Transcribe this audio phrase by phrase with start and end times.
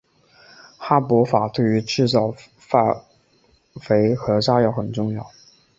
[0.79, 2.33] 哈柏法对于制造
[2.67, 3.03] 化
[3.79, 5.29] 肥和炸药很重要。